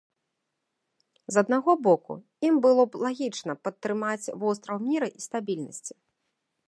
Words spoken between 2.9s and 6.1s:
б лагічна падтрымаць востраў міра і стабільнасці.